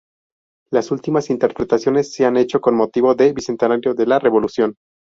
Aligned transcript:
Las 0.71 0.89
últimas 0.89 1.29
interpretaciones 1.29 2.11
se 2.11 2.25
han 2.25 2.35
hecho 2.35 2.59
con 2.59 2.73
motivo 2.75 3.13
del 3.13 3.35
bicentenario 3.35 3.93
de 3.93 4.07
la 4.07 4.17
revolución. 4.17 4.73